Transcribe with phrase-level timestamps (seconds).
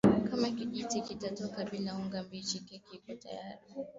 [0.29, 3.61] Kama kijiti kitatoka bila unga mbichi keki iko tayari